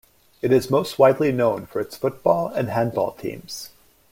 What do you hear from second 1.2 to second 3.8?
known for its football and handball teams.